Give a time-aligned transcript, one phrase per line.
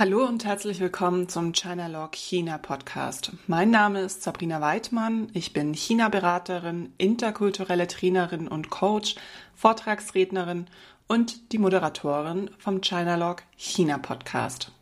[0.00, 3.32] Hallo und herzlich willkommen zum China Log China Podcast.
[3.46, 5.28] Mein Name ist Sabrina Weidmann.
[5.34, 9.16] Ich bin China-Beraterin, interkulturelle Trainerin und Coach,
[9.56, 10.68] Vortragsrednerin
[11.06, 14.72] und die Moderatorin vom China Log China Podcast.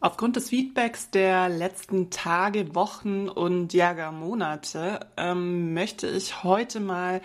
[0.00, 6.80] Aufgrund des Feedbacks der letzten Tage, Wochen und ja gar Monate ähm, möchte ich heute
[6.80, 7.22] mal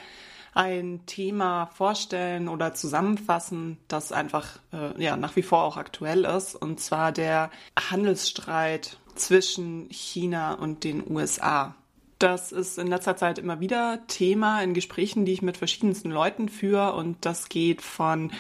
[0.55, 6.55] ein Thema vorstellen oder zusammenfassen, das einfach äh, ja nach wie vor auch aktuell ist,
[6.55, 11.75] und zwar der Handelsstreit zwischen China und den USA.
[12.19, 16.47] Das ist in letzter Zeit immer wieder Thema in Gesprächen, die ich mit verschiedensten Leuten
[16.47, 18.31] führe, und das geht von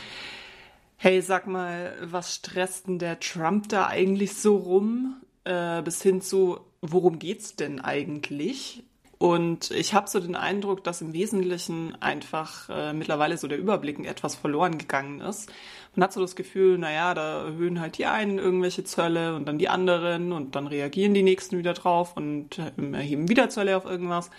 [0.97, 5.17] Hey, sag mal, was stresst denn der Trump da eigentlich so rum?
[5.43, 8.83] Äh, bis hin zu, worum geht's denn eigentlich?
[9.17, 14.05] Und ich habe so den Eindruck, dass im Wesentlichen einfach äh, mittlerweile so der Überblick
[14.05, 15.49] etwas verloren gegangen ist.
[15.95, 19.57] Man hat so das Gefühl, naja, da erhöhen halt die einen irgendwelche Zölle und dann
[19.57, 23.85] die anderen und dann reagieren die nächsten wieder drauf und äh, erheben wieder Zölle auf
[23.85, 24.29] irgendwas.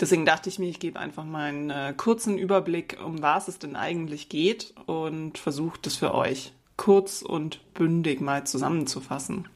[0.00, 3.58] Deswegen dachte ich mir, ich gebe einfach mal einen äh, kurzen Überblick, um was es
[3.58, 9.46] denn eigentlich geht und versuche das für euch kurz und bündig mal zusammenzufassen.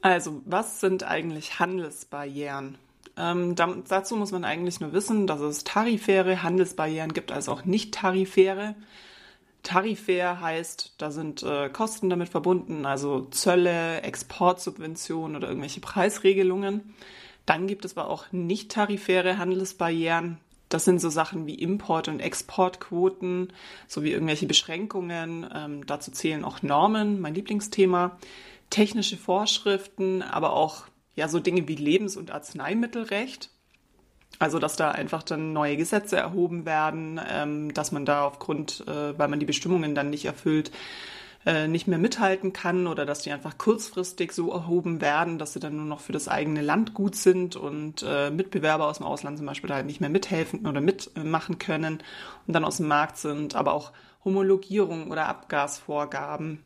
[0.00, 2.78] Also, was sind eigentlich Handelsbarrieren?
[3.16, 7.94] Ähm, dazu muss man eigentlich nur wissen, dass es tarifäre Handelsbarrieren gibt, als auch nicht
[7.94, 8.74] tarifäre.
[9.62, 16.94] Tarifär heißt, da sind äh, Kosten damit verbunden, also Zölle, Exportsubventionen oder irgendwelche Preisregelungen.
[17.46, 20.38] Dann gibt es aber auch nicht tarifäre Handelsbarrieren.
[20.68, 23.52] Das sind so Sachen wie Import- und Exportquoten
[23.88, 25.48] sowie irgendwelche Beschränkungen.
[25.54, 28.18] Ähm, dazu zählen auch Normen, mein Lieblingsthema,
[28.70, 33.50] technische Vorschriften, aber auch ja so Dinge wie Lebens- und Arzneimittelrecht.
[34.38, 39.18] Also dass da einfach dann neue Gesetze erhoben werden, ähm, dass man da aufgrund, äh,
[39.18, 40.70] weil man die Bestimmungen dann nicht erfüllt,
[41.46, 45.60] äh, nicht mehr mithalten kann oder dass die einfach kurzfristig so erhoben werden, dass sie
[45.60, 49.38] dann nur noch für das eigene Land gut sind und äh, Mitbewerber aus dem Ausland
[49.38, 52.02] zum Beispiel da halt nicht mehr mithelfen oder mitmachen können
[52.46, 53.92] und dann aus dem Markt sind, aber auch
[54.24, 56.65] Homologierung oder Abgasvorgaben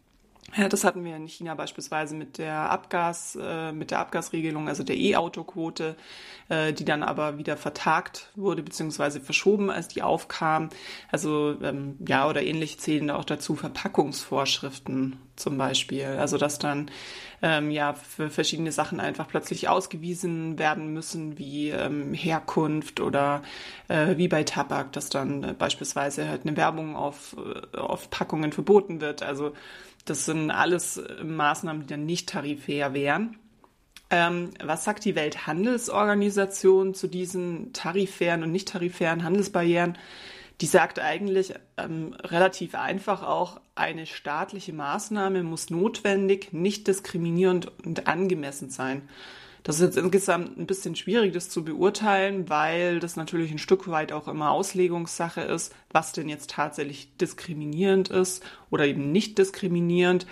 [0.56, 4.82] ja, das hatten wir in China beispielsweise mit der Abgas, äh, mit der Abgasregelung, also
[4.82, 5.96] der E-Auto-Quote,
[6.48, 10.70] äh, die dann aber wieder vertagt wurde beziehungsweise verschoben, als die aufkam.
[11.10, 16.04] Also ähm, ja, oder ähnlich zählen auch dazu Verpackungsvorschriften zum Beispiel.
[16.04, 16.90] Also dass dann
[17.42, 23.42] ähm, ja für verschiedene Sachen einfach plötzlich ausgewiesen werden müssen, wie ähm, Herkunft oder
[23.88, 27.36] äh, wie bei Tabak, dass dann äh, beispielsweise halt eine Werbung auf,
[27.74, 29.22] äh, auf Packungen verboten wird.
[29.22, 29.52] Also
[30.04, 33.36] das sind alles äh, Maßnahmen, die dann nicht tarifär wären.
[34.10, 39.96] Ähm, was sagt die Welthandelsorganisation zu diesen tarifären und nicht tarifären Handelsbarrieren?
[40.60, 48.06] Die sagt eigentlich ähm, relativ einfach auch, eine staatliche Maßnahme muss notwendig, nicht diskriminierend und
[48.06, 49.08] angemessen sein.
[49.62, 53.88] Das ist jetzt insgesamt ein bisschen schwierig, das zu beurteilen, weil das natürlich ein Stück
[53.88, 60.26] weit auch immer Auslegungssache ist, was denn jetzt tatsächlich diskriminierend ist oder eben nicht diskriminierend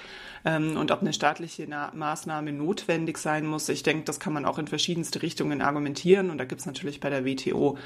[0.44, 3.68] ähm, und ob eine staatliche Na Maßnahme notwendig sein muss.
[3.68, 7.00] Ich denke, das kann man auch in verschiedenste Richtungen argumentieren und da gibt es natürlich
[7.00, 7.76] bei der WTO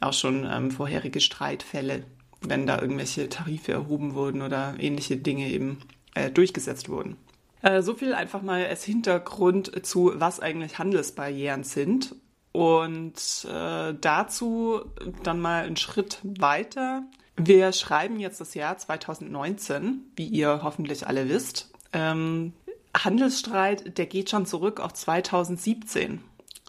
[0.00, 2.04] auch schon ähm, vorherige Streitfälle,
[2.42, 5.78] wenn da irgendwelche Tarife erhoben wurden oder ähnliche Dinge eben
[6.14, 7.16] äh, durchgesetzt wurden.
[7.62, 12.14] Äh, so viel einfach mal als Hintergrund zu, was eigentlich Handelsbarrieren sind.
[12.52, 14.82] Und äh, dazu
[15.22, 17.04] dann mal einen Schritt weiter.
[17.36, 21.70] Wir schreiben jetzt das Jahr 2019, wie ihr hoffentlich alle wisst.
[21.94, 22.52] Ähm,
[22.94, 26.20] Handelsstreit, der geht schon zurück auf 2017.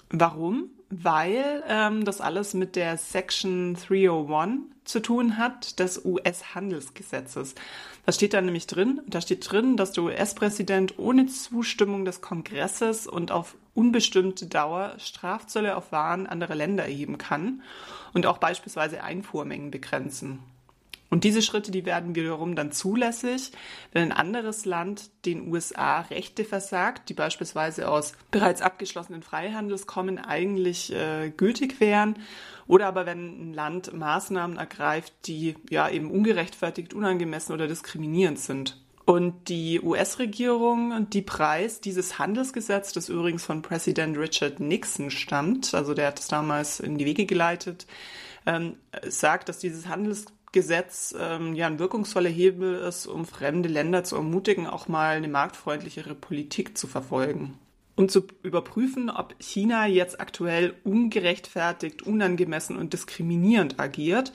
[0.10, 0.70] Warum?
[0.90, 7.56] Weil ähm, das alles mit der Section 301 zu tun hat des US-Handelsgesetzes.
[8.06, 9.02] Was steht da nämlich drin?
[9.08, 15.78] Da steht drin, dass der US-Präsident ohne Zustimmung des Kongresses und auf unbestimmte Dauer Strafzölle
[15.78, 17.62] auf Waren anderer Länder erheben kann
[18.14, 20.40] und auch beispielsweise Einfuhrmengen begrenzen.
[21.14, 23.52] Und diese Schritte, die werden wiederum dann zulässig,
[23.92, 30.18] wenn ein anderes Land den USA Rechte versagt, die beispielsweise aus bereits abgeschlossenen Freihandels kommen,
[30.18, 32.16] eigentlich äh, gültig wären.
[32.66, 38.82] Oder aber wenn ein Land Maßnahmen ergreift, die ja eben ungerechtfertigt, unangemessen oder diskriminierend sind.
[39.06, 45.94] Und die US-Regierung, die Preis dieses Handelsgesetz, das übrigens von Präsident Richard Nixon stammt, also
[45.94, 47.86] der hat es damals in die Wege geleitet,
[48.48, 48.78] ähm,
[49.08, 54.16] sagt, dass dieses Handelsgesetz Gesetz ähm, ja ein wirkungsvoller Hebel ist, um fremde Länder zu
[54.16, 57.60] ermutigen, auch mal eine marktfreundlichere Politik zu verfolgen.
[57.96, 64.32] Um zu überprüfen, ob China jetzt aktuell ungerechtfertigt, unangemessen und diskriminierend agiert,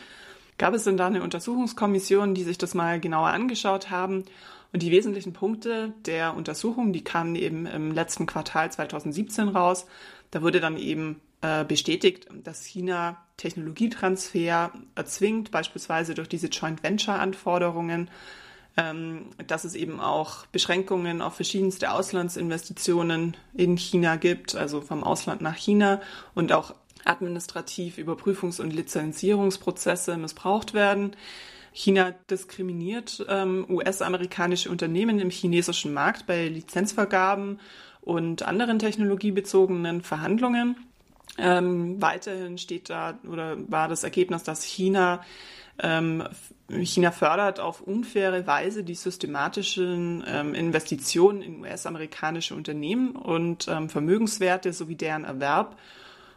[0.58, 4.24] gab es dann da eine Untersuchungskommission, die sich das mal genauer angeschaut haben
[4.72, 9.86] Und die wesentlichen Punkte der Untersuchung, die kamen eben im letzten Quartal 2017 raus.
[10.30, 17.20] Da wurde dann eben äh, bestätigt, dass China Technologietransfer erzwingt, beispielsweise durch diese Joint Venture
[17.20, 18.10] Anforderungen,
[18.76, 25.40] ähm, dass es eben auch Beschränkungen auf verschiedenste Auslandsinvestitionen in China gibt, also vom Ausland
[25.40, 26.00] nach China
[26.34, 26.74] und auch
[27.04, 31.16] administrativ Überprüfungs- und Lizenzierungsprozesse missbraucht werden.
[31.72, 37.60] China diskriminiert ähm, US-amerikanische Unternehmen im chinesischen Markt bei Lizenzvergaben
[38.00, 40.76] und anderen technologiebezogenen Verhandlungen.
[41.38, 45.20] Ähm, weiterhin steht da oder war das Ergebnis, dass China
[45.80, 46.24] ähm,
[46.68, 54.72] China fördert auf unfaire Weise die systematischen ähm, Investitionen in US-amerikanische Unternehmen und ähm, Vermögenswerte
[54.72, 55.78] sowie deren Erwerb,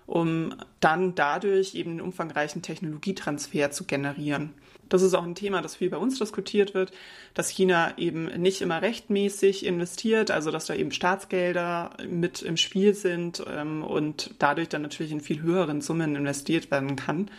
[0.06, 4.54] um dann dadurch eben einen umfangreichen Technologietransfer zu generieren.
[4.92, 6.92] Das ist auch ein Thema, das viel bei uns diskutiert wird,
[7.34, 12.94] dass China eben nicht immer rechtmäßig investiert, also dass da eben Staatsgelder mit im Spiel
[12.94, 17.32] sind ähm, und dadurch dann natürlich in viel höheren Summen investiert werden kann.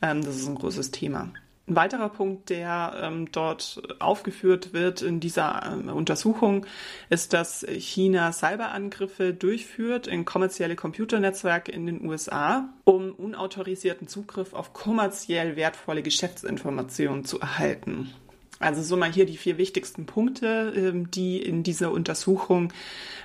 [0.00, 1.30] Ähm, das ist ein großes Thema.
[1.68, 6.64] Ein weiterer Punkt, der ähm, dort aufgeführt wird in dieser ähm, Untersuchung,
[7.10, 14.74] ist, dass China Cyberangriffe durchführt in kommerzielle Computernetzwerke in den USA, um unautorisierten Zugriff auf
[14.74, 18.12] kommerziell wertvolle Geschäftsinformationen zu erhalten.
[18.60, 22.72] Also so mal hier die vier wichtigsten Punkte, ähm, die in dieser Untersuchung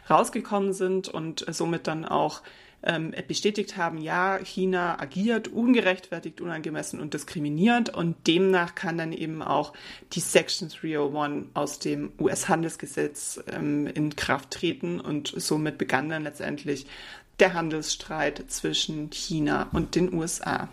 [0.09, 2.41] rausgekommen sind und somit dann auch
[2.83, 9.41] ähm, bestätigt haben, ja, China agiert ungerechtfertigt, unangemessen und diskriminierend und demnach kann dann eben
[9.41, 9.73] auch
[10.13, 16.87] die Section 301 aus dem US-Handelsgesetz ähm, in Kraft treten und somit begann dann letztendlich
[17.39, 20.69] der Handelsstreit zwischen China und den USA.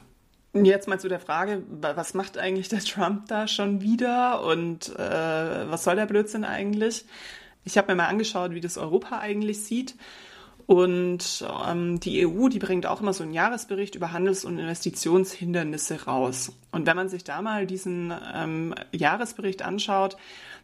[0.54, 5.70] Jetzt mal zu der Frage, was macht eigentlich der Trump da schon wieder und äh,
[5.70, 7.04] was soll der Blödsinn eigentlich?
[7.64, 9.94] Ich habe mir mal angeschaut, wie das Europa eigentlich sieht.
[10.68, 16.04] Und ähm, die EU, die bringt auch immer so einen Jahresbericht über Handels- und Investitionshindernisse
[16.04, 16.52] raus.
[16.72, 20.18] Und wenn man sich da mal diesen ähm, Jahresbericht anschaut,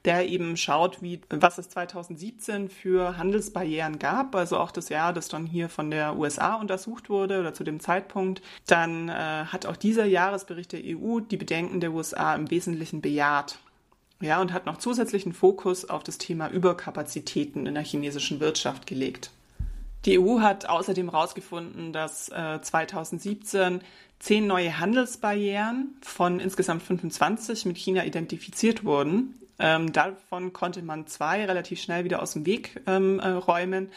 [0.04, 5.28] der eben schaut, wie, was es 2017 für Handelsbarrieren gab, also auch das Jahr, das
[5.28, 9.76] dann hier von der USA untersucht wurde oder zu dem Zeitpunkt, dann äh, hat auch
[9.76, 13.58] dieser Jahresbericht der EU die Bedenken der USA im Wesentlichen bejaht.
[14.20, 19.30] Ja, und hat noch zusätzlichen Fokus auf das Thema Überkapazitäten in der chinesischen Wirtschaft gelegt.
[20.04, 23.80] Die EU hat außerdem herausgefunden, dass äh, 2017
[24.18, 29.34] zehn neue Handelsbarrieren von insgesamt 25 mit China identifiziert wurden.
[29.58, 33.90] Ähm, davon konnte man zwei relativ schnell wieder aus dem Weg ähm, äh, räumen.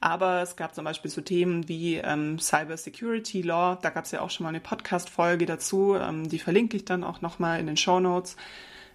[0.00, 3.78] Aber es gab zum Beispiel so Themen wie ähm, Cyber Security Law.
[3.80, 5.94] Da gab es ja auch schon mal eine Podcast-Folge dazu.
[5.94, 8.36] Ähm, die verlinke ich dann auch nochmal in den Show Notes.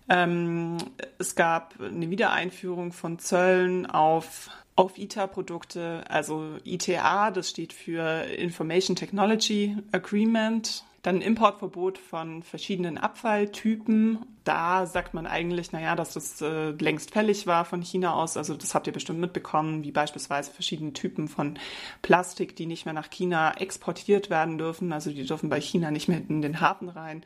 [0.10, 0.78] Ähm,
[1.20, 4.50] es gab eine Wiedereinführung von Zöllen auf
[4.80, 10.86] auf ITA-Produkte, also ITA, das steht für Information Technology Agreement.
[11.02, 14.20] Dann Importverbot von verschiedenen Abfalltypen.
[14.44, 18.36] Da sagt man eigentlich, naja, dass das äh, längst fällig war von China aus.
[18.36, 21.58] Also das habt ihr bestimmt mitbekommen, wie beispielsweise verschiedene Typen von
[22.02, 24.92] Plastik, die nicht mehr nach China exportiert werden dürfen.
[24.92, 27.24] Also die dürfen bei China nicht mehr in den Hafen rein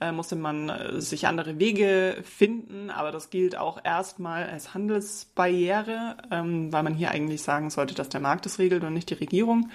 [0.00, 6.16] äh, musste man äh, sich andere Wege finden, aber das gilt auch erstmal als Handelsbarriere,
[6.30, 9.14] ähm, weil man hier eigentlich sagen sollte, dass der Markt das regelt und nicht die
[9.14, 9.70] Regierung.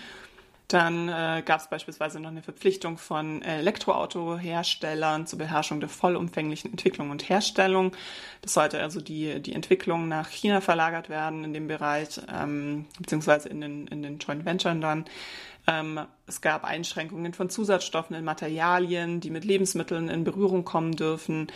[0.69, 7.09] Dann äh, gab es beispielsweise noch eine Verpflichtung von Elektroautoherstellern zur Beherrschung der vollumfänglichen Entwicklung
[7.09, 7.91] und Herstellung.
[8.43, 13.49] Das sollte also die, die Entwicklung nach China verlagert werden in dem Bereich, ähm, beziehungsweise
[13.49, 15.05] in den, in den Joint Venturen dann.
[15.69, 21.47] Ähm, es gab Einschränkungen von Zusatzstoffen in Materialien, die mit Lebensmitteln in Berührung kommen dürfen.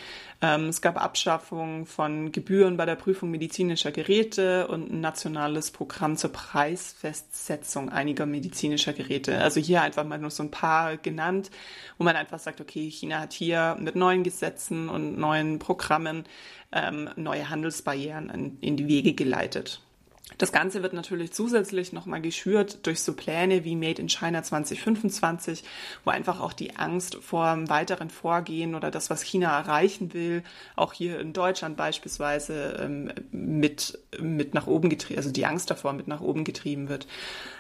[0.41, 6.15] Ähm, es gab Abschaffung von Gebühren bei der Prüfung medizinischer Geräte und ein nationales Programm
[6.15, 9.39] zur Preisfestsetzung einiger medizinischer Geräte.
[9.39, 11.49] Also hier einfach mal nur so ein paar genannt,
[11.97, 16.25] wo man einfach sagt, okay, China hat hier mit neuen Gesetzen und neuen Programmen
[16.71, 19.82] ähm, neue Handelsbarrieren in, in die Wege geleitet.
[20.37, 25.63] Das Ganze wird natürlich zusätzlich nochmal geschürt durch so Pläne wie Made in China 2025,
[26.05, 30.43] wo einfach auch die Angst vor einem weiteren Vorgehen oder das, was China erreichen will,
[30.77, 35.91] auch hier in Deutschland beispielsweise ähm, mit, mit nach oben getrieben, also die Angst davor
[35.91, 37.05] mit nach oben getrieben wird.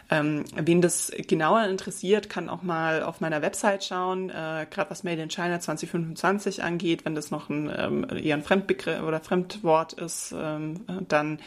[0.09, 5.03] Ähm, wen das genauer interessiert, kann auch mal auf meiner Website schauen, äh, gerade was
[5.03, 9.93] Made in China 2025 angeht, wenn das noch ein, ähm, eher ein Fremdbegriff oder Fremdwort
[9.93, 11.39] ist, ähm, dann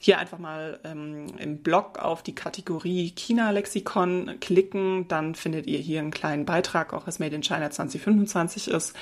[0.00, 5.98] hier einfach mal ähm, im Blog auf die Kategorie China-Lexikon klicken, dann findet ihr hier
[5.98, 8.94] einen kleinen Beitrag, auch was Made in China 2025 ist.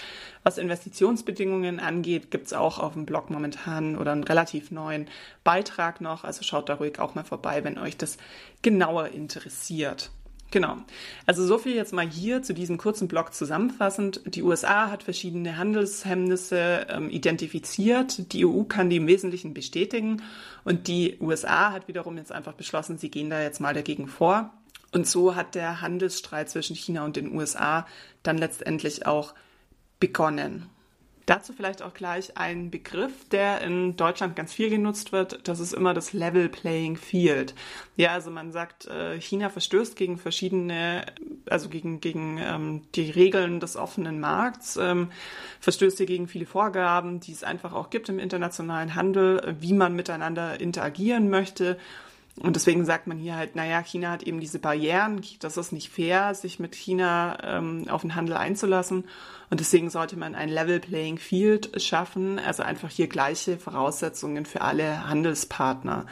[0.42, 5.06] Was Investitionsbedingungen angeht, gibt's auch auf dem Blog momentan oder einen relativ neuen
[5.44, 6.24] Beitrag noch.
[6.24, 8.16] Also schaut da ruhig auch mal vorbei, wenn euch das
[8.62, 10.10] genauer interessiert.
[10.52, 10.76] Genau.
[11.26, 14.20] Also so viel jetzt mal hier zu diesem kurzen Blog zusammenfassend.
[14.26, 18.32] Die USA hat verschiedene Handelshemmnisse ähm, identifiziert.
[18.32, 20.22] Die EU kann die im Wesentlichen bestätigen.
[20.64, 24.52] Und die USA hat wiederum jetzt einfach beschlossen, sie gehen da jetzt mal dagegen vor.
[24.92, 27.86] Und so hat der Handelsstreit zwischen China und den USA
[28.22, 29.34] dann letztendlich auch
[29.98, 30.70] begonnen.
[31.26, 35.48] Dazu vielleicht auch gleich ein Begriff, der in Deutschland ganz viel genutzt wird.
[35.48, 37.52] Das ist immer das Level Playing Field.
[37.96, 41.04] Ja, also man sagt, äh, China verstößt gegen verschiedene,
[41.50, 45.10] also gegen, gegen ähm, die Regeln des offenen Markts, ähm,
[45.58, 49.96] verstößt hier gegen viele Vorgaben, die es einfach auch gibt im internationalen Handel, wie man
[49.96, 51.76] miteinander interagieren möchte.
[52.38, 55.88] Und deswegen sagt man hier halt, naja, China hat eben diese Barrieren, das ist nicht
[55.90, 59.04] fair, sich mit China ähm, auf den Handel einzulassen.
[59.48, 64.60] Und deswegen sollte man ein Level Playing Field schaffen, also einfach hier gleiche Voraussetzungen für
[64.60, 66.04] alle Handelspartner.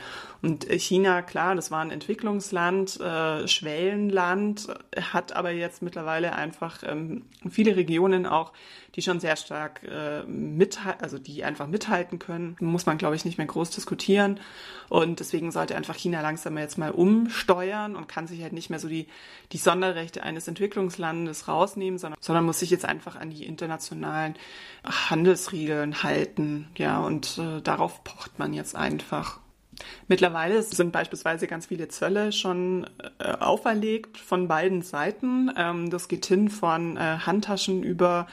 [0.44, 7.22] Und China, klar, das war ein Entwicklungsland, äh, Schwellenland, hat aber jetzt mittlerweile einfach ähm,
[7.48, 8.52] viele Regionen auch,
[8.94, 12.56] die schon sehr stark äh, mithalten, also die einfach mithalten können.
[12.60, 14.38] Muss man, glaube ich, nicht mehr groß diskutieren.
[14.90, 18.78] Und deswegen sollte einfach China langsam jetzt mal umsteuern und kann sich halt nicht mehr
[18.78, 19.06] so die,
[19.52, 24.34] die Sonderrechte eines Entwicklungslandes rausnehmen, sondern, sondern muss sich jetzt einfach an die internationalen
[24.84, 26.68] Handelsregeln halten.
[26.76, 29.40] Ja, und äh, darauf pocht man jetzt einfach.
[30.08, 32.86] Mittlerweile sind beispielsweise ganz viele Zölle schon
[33.18, 35.50] äh, auferlegt von beiden Seiten.
[35.56, 38.26] Ähm, das geht hin von äh, Handtaschen über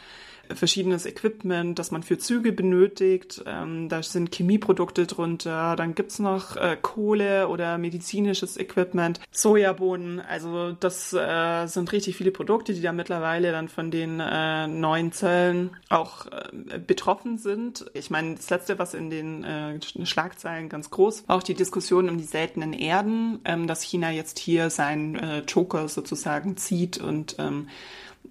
[0.55, 3.43] verschiedenes Equipment, das man für Züge benötigt.
[3.45, 5.75] Ähm, da sind Chemieprodukte drunter.
[5.75, 10.19] Dann gibt's noch äh, Kohle oder medizinisches Equipment, Sojabohnen.
[10.19, 15.11] Also das äh, sind richtig viele Produkte, die da mittlerweile dann von den äh, neuen
[15.11, 17.85] Zöllen auch äh, betroffen sind.
[17.93, 22.09] Ich meine, das letzte, was in den äh, Schlagzeilen ganz groß war, auch die Diskussion
[22.09, 27.35] um die seltenen Erden, ähm, dass China jetzt hier seinen äh, Joker sozusagen zieht und
[27.39, 27.67] ähm,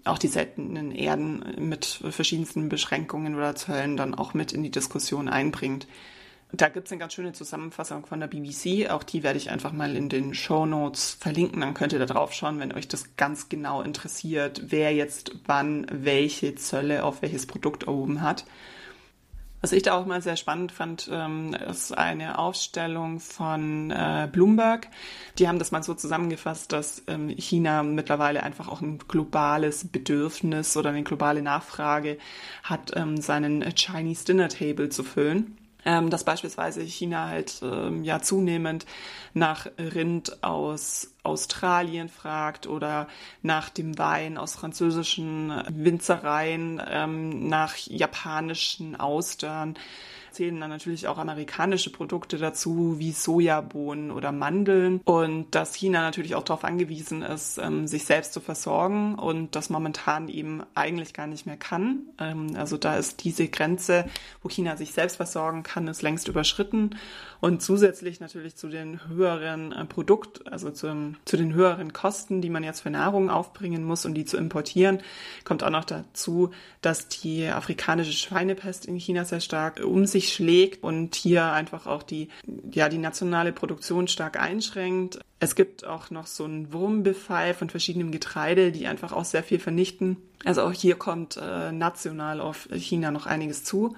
[0.04, 5.28] auch die seltenen Erden mit verschiedensten Beschränkungen oder Zöllen dann auch mit in die Diskussion
[5.28, 5.86] einbringt.
[6.52, 8.90] Da gibt es eine ganz schöne Zusammenfassung von der BBC.
[8.90, 11.60] Auch die werde ich einfach mal in den Show Notes verlinken.
[11.60, 15.86] Dann könnt ihr da drauf schauen, wenn euch das ganz genau interessiert, wer jetzt wann
[15.92, 18.46] welche Zölle auf welches Produkt erhoben hat.
[19.60, 24.88] Was ich da auch mal sehr spannend fand, ähm, ist eine Aufstellung von äh, Bloomberg.
[25.38, 30.76] Die haben das mal so zusammengefasst, dass ähm, China mittlerweile einfach auch ein globales Bedürfnis
[30.78, 32.16] oder eine globale Nachfrage
[32.62, 38.20] hat, ähm, seinen Chinese Dinner Table zu füllen ähm, dass beispielsweise China halt ähm, ja
[38.20, 38.86] zunehmend
[39.34, 43.08] nach Rind aus Australien fragt oder
[43.42, 49.76] nach dem Wein aus französischen Winzereien, ähm, nach japanischen Austern
[50.32, 55.00] zählen dann natürlich auch amerikanische Produkte dazu, wie Sojabohnen oder Mandeln.
[55.04, 59.70] Und dass China natürlich auch darauf angewiesen ist, ähm, sich selbst zu versorgen und das
[59.70, 62.00] momentan eben eigentlich gar nicht mehr kann.
[62.18, 64.06] Ähm, also da ist diese Grenze,
[64.42, 66.96] wo China sich selbst versorgen kann, ist längst überschritten.
[67.40, 72.50] Und zusätzlich natürlich zu den höheren äh, Produkt, also zum, zu den höheren Kosten, die
[72.50, 75.00] man jetzt für Nahrung aufbringen muss und die zu importieren,
[75.44, 76.50] kommt auch noch dazu,
[76.82, 81.86] dass die afrikanische Schweinepest in China sehr stark um sich sich schlägt und hier einfach
[81.86, 82.28] auch die,
[82.70, 85.18] ja, die nationale Produktion stark einschränkt.
[85.38, 89.58] Es gibt auch noch so einen Wurmbefall von verschiedenem Getreide, die einfach auch sehr viel
[89.58, 90.18] vernichten.
[90.44, 93.96] Also auch hier kommt äh, national auf China noch einiges zu.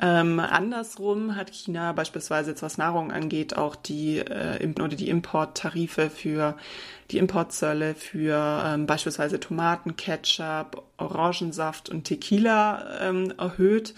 [0.00, 6.08] Ähm, andersrum hat China beispielsweise jetzt was Nahrung angeht auch die äh, oder die Importtarife
[6.08, 6.56] für
[7.10, 13.94] die Importzölle für ähm, beispielsweise Tomaten, Ketchup, Orangensaft und Tequila ähm, erhöht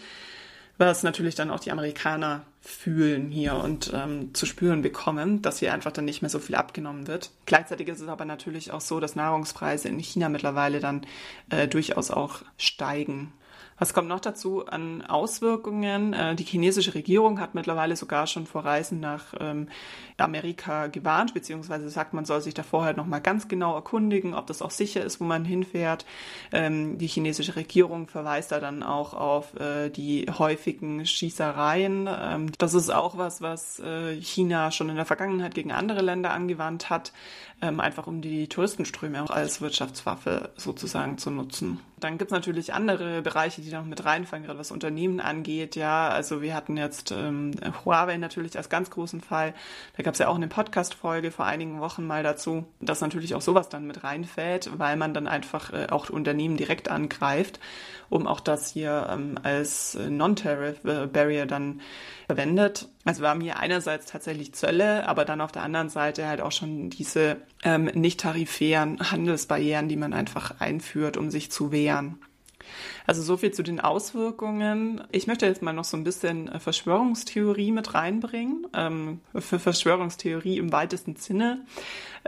[0.79, 5.73] was natürlich dann auch die Amerikaner fühlen hier und ähm, zu spüren bekommen, dass hier
[5.73, 7.31] einfach dann nicht mehr so viel abgenommen wird.
[7.47, 11.07] Gleichzeitig ist es aber natürlich auch so, dass Nahrungspreise in China mittlerweile dann
[11.51, 13.33] äh, durchaus auch steigen.
[13.79, 16.13] Was kommt noch dazu an Auswirkungen?
[16.13, 19.69] Äh, die chinesische Regierung hat mittlerweile sogar schon vor Reisen nach ähm,
[20.17, 24.63] Amerika gewarnt, beziehungsweise sagt, man soll sich da vorher nochmal ganz genau erkundigen, ob das
[24.63, 26.07] auch sicher ist, wo man hinfährt.
[26.53, 32.09] Ähm, die chinesische Regierung verweist da dann auch auf äh, die häufigen Schießereien.
[32.09, 36.33] Ähm, das ist auch was, was äh, China schon in der Vergangenheit gegen andere Länder
[36.33, 37.13] angewandt hat,
[37.61, 41.81] einfach um die Touristenströme auch als Wirtschaftswaffe sozusagen zu nutzen.
[42.05, 45.75] Dann gibt es natürlich andere Bereiche, die noch mit reinfallen, gerade was Unternehmen angeht.
[45.75, 49.55] Ja, also wir hatten jetzt ähm, Huawei natürlich als ganz großen Fall.
[49.97, 53.41] Da gab es ja auch eine Podcast-Folge vor einigen Wochen mal dazu, dass natürlich auch
[53.41, 57.59] sowas dann mit reinfällt, weil man dann einfach äh, auch Unternehmen direkt angreift,
[58.11, 61.81] um auch das hier ähm, als Non-Tariff-Barrier dann
[62.27, 62.89] verwendet.
[63.05, 66.53] Also wir haben hier einerseits tatsächlich Zölle, aber dann auf der anderen Seite halt auch
[66.53, 71.94] schon diese ähm, nicht tarifären Handelsbarrieren, die man einfach einführt, um sich zu wehren.
[73.07, 75.03] Also so viel zu den Auswirkungen.
[75.13, 78.67] Ich möchte jetzt mal noch so ein bisschen äh, Verschwörungstheorie mit reinbringen.
[78.73, 81.67] Ähm, für Verschwörungstheorie im weitesten Sinne.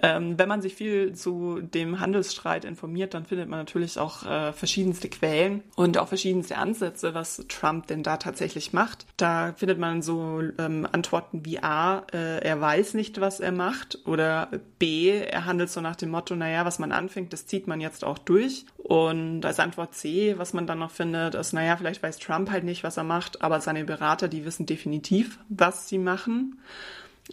[0.02, 4.52] Ähm, wenn man sich viel zu dem Handelsstreit informiert, dann findet man natürlich auch äh,
[4.52, 9.06] verschiedenste Quellen und auch verschiedenste Ansätze, was Trump denn da tatsächlich macht.
[9.16, 13.98] Da findet man so ähm, Antworten wie A, äh, er weiß nicht, was er macht
[14.04, 17.80] oder B, er handelt so nach dem Motto, naja, was man anfängt, das zieht man
[17.80, 18.66] jetzt auch durch.
[18.86, 22.62] Und als Antwort C, was man dann noch findet, ist, naja, vielleicht weiß Trump halt
[22.62, 26.60] nicht, was er macht, aber seine Berater, die wissen definitiv, was sie machen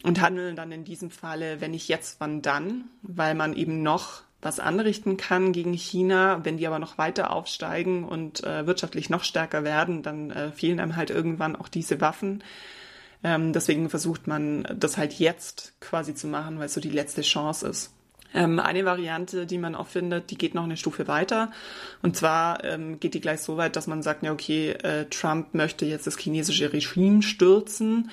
[0.01, 4.23] und handeln dann in diesem Falle, wenn nicht jetzt, wann dann, weil man eben noch
[4.41, 6.43] was anrichten kann gegen China.
[6.43, 10.79] Wenn die aber noch weiter aufsteigen und äh, wirtschaftlich noch stärker werden, dann äh, fehlen
[10.79, 12.43] einem halt irgendwann auch diese Waffen.
[13.23, 17.21] Ähm, deswegen versucht man das halt jetzt quasi zu machen, weil es so die letzte
[17.21, 17.93] Chance ist.
[18.33, 21.51] Ähm, eine Variante, die man auch findet, die geht noch eine Stufe weiter.
[22.01, 25.53] Und zwar ähm, geht die gleich so weit, dass man sagt, ja, okay, äh, Trump
[25.53, 28.09] möchte jetzt das chinesische Regime stürzen.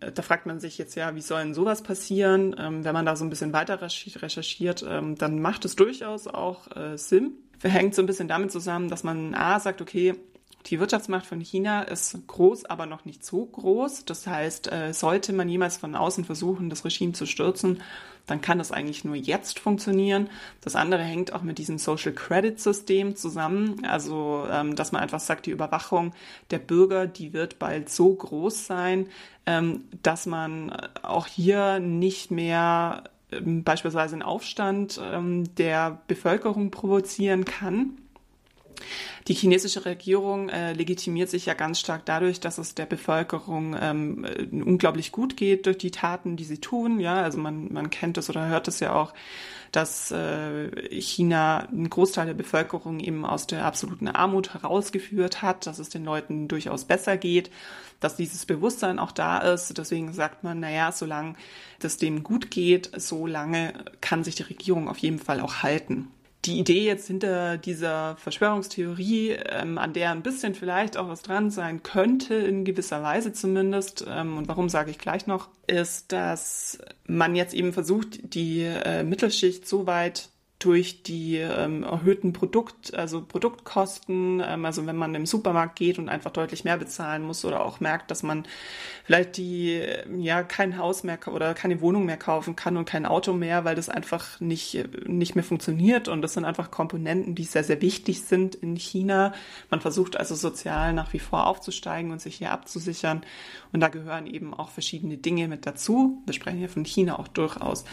[0.00, 2.56] Äh, da fragt man sich jetzt ja, wie soll denn sowas passieren?
[2.58, 6.74] Ähm, wenn man da so ein bisschen weiter recherchiert, ähm, dann macht es durchaus auch
[6.76, 7.32] äh, Sinn.
[7.62, 10.14] Hängt so ein bisschen damit zusammen, dass man A sagt, okay,
[10.66, 14.04] die Wirtschaftsmacht von China ist groß, aber noch nicht so groß.
[14.04, 17.82] Das heißt, äh, sollte man jemals von außen versuchen, das Regime zu stürzen,
[18.30, 20.30] dann kann das eigentlich nur jetzt funktionieren.
[20.60, 23.84] Das andere hängt auch mit diesem Social Credit System zusammen.
[23.84, 26.12] Also, ähm, dass man einfach sagt, die Überwachung
[26.50, 29.08] der Bürger, die wird bald so groß sein,
[29.46, 30.70] ähm, dass man
[31.02, 35.00] auch hier nicht mehr ähm, beispielsweise einen Aufstand
[35.58, 37.98] der Bevölkerung provozieren kann
[39.28, 44.24] die chinesische Regierung äh, legitimiert sich ja ganz stark dadurch, dass es der Bevölkerung ähm,
[44.24, 47.00] äh, unglaublich gut geht durch die Taten, die sie tun.
[47.00, 49.12] Ja, also man, man kennt es oder hört es ja auch,
[49.72, 55.78] dass äh, China einen Großteil der Bevölkerung eben aus der absoluten Armut herausgeführt hat, dass
[55.78, 57.50] es den Leuten durchaus besser geht,
[58.00, 59.76] dass dieses Bewusstsein auch da ist.
[59.76, 61.34] Deswegen sagt man, naja, solange
[61.78, 66.08] das dem gut geht, so lange kann sich die Regierung auf jeden Fall auch halten
[66.44, 71.50] die Idee jetzt hinter dieser Verschwörungstheorie, ähm, an der ein bisschen vielleicht auch was dran
[71.50, 76.78] sein könnte, in gewisser Weise zumindest, ähm, und warum sage ich gleich noch, ist, dass
[77.06, 83.22] man jetzt eben versucht, die äh, Mittelschicht so weit durch die ähm, erhöhten Produkt, also
[83.22, 87.64] Produktkosten, ähm, also wenn man im Supermarkt geht und einfach deutlich mehr bezahlen muss oder
[87.64, 88.44] auch merkt, dass man
[89.04, 89.82] vielleicht die
[90.18, 93.74] ja kein Haus mehr oder keine Wohnung mehr kaufen kann und kein Auto mehr, weil
[93.74, 98.22] das einfach nicht nicht mehr funktioniert und das sind einfach Komponenten, die sehr sehr wichtig
[98.24, 99.32] sind in China.
[99.70, 103.22] Man versucht also sozial nach wie vor aufzusteigen und sich hier abzusichern
[103.72, 106.22] und da gehören eben auch verschiedene Dinge mit dazu.
[106.26, 107.86] Wir sprechen hier von China auch durchaus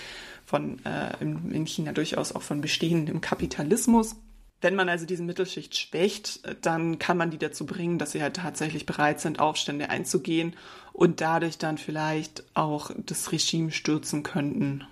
[0.48, 4.16] von äh, in China durchaus auch von bestehendem Kapitalismus.
[4.62, 8.38] Wenn man also diese Mittelschicht schwächt, dann kann man die dazu bringen, dass sie halt
[8.38, 10.56] tatsächlich bereit sind, Aufstände einzugehen
[10.94, 14.88] und dadurch dann vielleicht auch das Regime stürzen könnten.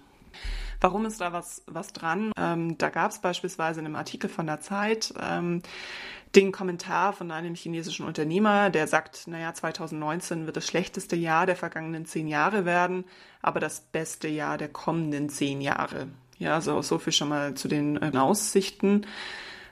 [0.82, 2.32] Warum ist da was, was dran?
[2.38, 5.62] Ähm, da gab es beispielsweise in einem Artikel von der Zeit ähm,
[6.36, 11.56] den Kommentar von einem chinesischen Unternehmer, der sagt, naja, 2019 wird das schlechteste Jahr der
[11.56, 13.06] vergangenen zehn Jahre werden,
[13.42, 16.08] aber das beste Jahr der kommenden zehn Jahre.
[16.38, 19.06] Ja, so, so viel schon mal zu den äh, Aussichten.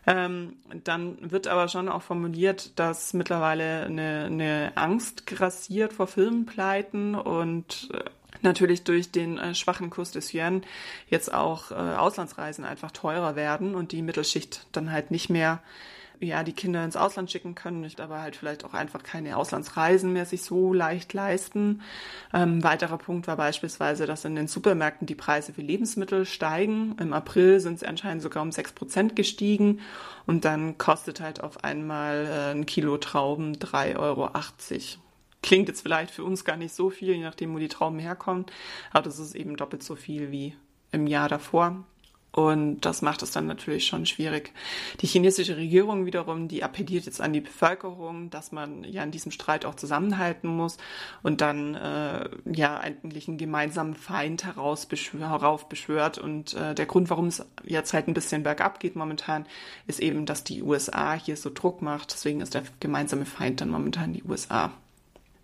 [0.05, 7.15] Ähm, dann wird aber schon auch formuliert, dass mittlerweile eine, eine Angst grassiert vor Firmenpleiten
[7.15, 8.03] und äh,
[8.43, 10.63] natürlich durch den äh, schwachen Kurs des Yuan
[11.07, 15.61] jetzt auch äh, Auslandsreisen einfach teurer werden und die Mittelschicht dann halt nicht mehr
[16.19, 20.13] ja die Kinder ins Ausland schicken können, nicht aber halt vielleicht auch einfach keine Auslandsreisen
[20.13, 21.81] mehr sich so leicht leisten.
[22.33, 26.95] Ähm, weiterer Punkt war beispielsweise, dass in den Supermärkten die Preise für Lebensmittel steigen.
[26.99, 29.79] Im April sind sie anscheinend sogar um sechs Prozent gestiegen
[30.25, 34.29] und dann kostet halt auf einmal äh, ein Kilo Trauben 3,80 Euro.
[35.43, 38.45] Klingt jetzt vielleicht für uns gar nicht so viel, je nachdem, wo die Trauben herkommen,
[38.91, 40.55] aber das ist eben doppelt so viel wie
[40.91, 41.83] im Jahr davor.
[42.33, 44.53] Und das macht es dann natürlich schon schwierig.
[45.01, 49.31] Die chinesische Regierung wiederum, die appelliert jetzt an die Bevölkerung, dass man ja in diesem
[49.31, 50.77] Streit auch zusammenhalten muss
[51.21, 56.17] und dann äh, ja eigentlich einen gemeinsamen Feind heraufbeschwört.
[56.17, 59.45] Und äh, der Grund, warum es jetzt halt ein bisschen bergab geht momentan,
[59.85, 62.13] ist eben, dass die USA hier so Druck macht.
[62.13, 64.71] Deswegen ist der gemeinsame Feind dann momentan die USA.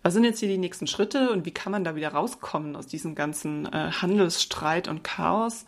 [0.02, 2.86] Was sind jetzt hier die nächsten Schritte und wie kann man da wieder rauskommen aus
[2.86, 5.66] diesem ganzen äh, Handelsstreit und Chaos?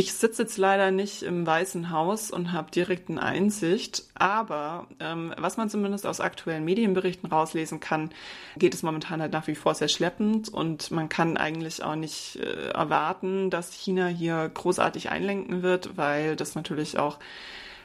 [0.00, 5.56] Ich sitze jetzt leider nicht im Weißen Haus und habe direkten Einsicht, aber ähm, was
[5.56, 8.10] man zumindest aus aktuellen Medienberichten rauslesen kann,
[8.56, 12.36] geht es momentan halt nach wie vor sehr schleppend und man kann eigentlich auch nicht
[12.36, 17.18] äh, erwarten, dass China hier großartig einlenken wird, weil das natürlich auch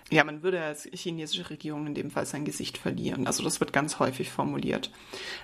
[0.10, 3.26] ja, man würde als chinesische Regierung in dem Fall sein Gesicht verlieren.
[3.26, 4.92] Also das wird ganz häufig formuliert.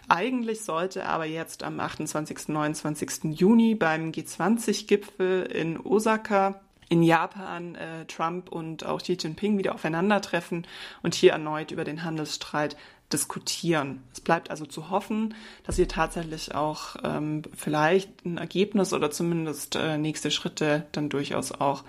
[0.07, 2.49] Eigentlich sollte aber jetzt am 28.
[2.49, 3.39] 29.
[3.39, 10.65] Juni beim G20-Gipfel in Osaka in Japan äh, Trump und auch Xi Jinping wieder aufeinandertreffen
[11.03, 12.75] und hier erneut über den Handelsstreit
[13.11, 14.03] diskutieren.
[14.13, 19.75] Es bleibt also zu hoffen, dass hier tatsächlich auch ähm, vielleicht ein Ergebnis oder zumindest
[19.75, 21.83] äh, nächste Schritte dann durchaus auch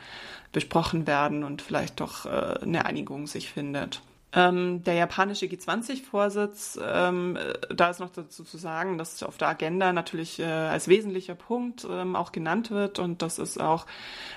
[0.52, 4.02] besprochen werden und vielleicht doch äh, eine Einigung sich findet.
[4.33, 9.49] Ähm, der japanische G20-Vorsitz, ähm, äh, da ist noch dazu zu sagen, dass auf der
[9.49, 13.87] Agenda natürlich äh, als wesentlicher Punkt ähm, auch genannt wird und das ist auch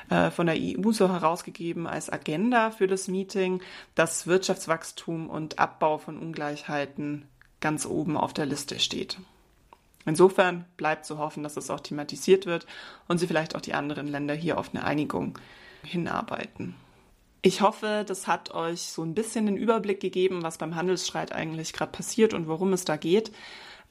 [0.09, 3.61] äh, von der EU so herausgegeben als Agenda für das Meeting,
[3.93, 7.27] dass Wirtschaftswachstum und Abbau von Ungleichheiten
[7.61, 9.19] ganz oben auf der Liste steht.
[10.05, 12.65] Insofern bleibt zu hoffen, dass es auch thematisiert wird
[13.07, 15.37] und sie vielleicht auch die anderen Länder hier auf eine Einigung
[15.83, 16.75] hinarbeiten.
[17.45, 21.73] Ich hoffe, das hat euch so ein bisschen den Überblick gegeben, was beim Handelsstreit eigentlich
[21.73, 23.33] gerade passiert und worum es da geht.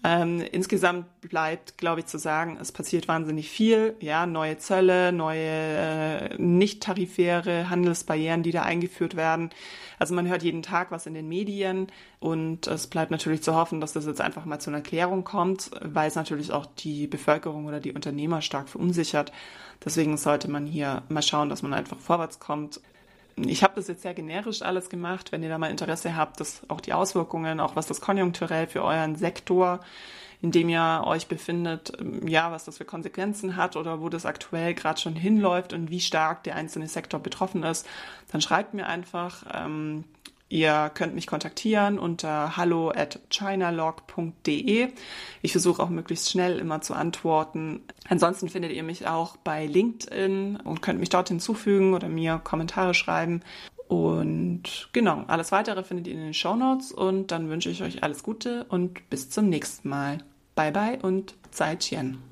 [0.05, 3.95] Ähm, insgesamt bleibt, glaube ich, zu sagen, es passiert wahnsinnig viel.
[4.01, 9.51] Ja, neue Zölle, neue äh, nicht tarifäre Handelsbarrieren, die da eingeführt werden.
[9.99, 11.89] Also man hört jeden Tag was in den Medien
[12.21, 15.71] und es bleibt natürlich zu hoffen, dass das jetzt einfach mal zu einer Klärung kommt,
[15.83, 19.31] weil es natürlich auch die Bevölkerung oder die Unternehmer stark verunsichert.
[19.85, 22.81] Deswegen sollte man hier mal schauen, dass man einfach vorwärts kommt
[23.37, 25.33] ich habe das jetzt sehr generisch alles gemacht.
[25.33, 28.83] Wenn ihr da mal Interesse habt, dass auch die Auswirkungen, auch was das konjunkturell für
[28.83, 29.81] euren Sektor,
[30.41, 34.27] in dem ihr euch befindet, ähm, ja, was das für Konsequenzen hat oder wo das
[34.27, 37.87] aktuell gerade schon hinläuft und wie stark der einzelne Sektor betroffen ist,
[38.31, 39.45] dann schreibt mir einfach.
[39.55, 40.05] Ähm,
[40.53, 44.89] Ihr könnt mich kontaktieren unter hallo at chinalog.de.
[45.41, 47.81] Ich versuche auch möglichst schnell immer zu antworten.
[48.07, 52.93] Ansonsten findet ihr mich auch bei LinkedIn und könnt mich dort hinzufügen oder mir Kommentare
[52.93, 53.41] schreiben.
[53.89, 58.03] Und genau, alles weitere findet ihr in den Show Notes und dann wünsche ich euch
[58.03, 60.19] alles Gute und bis zum nächsten Mal.
[60.55, 62.32] Bye bye und Zai Chien.